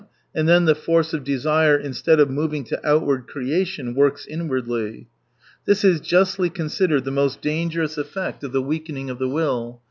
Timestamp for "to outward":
2.63-3.27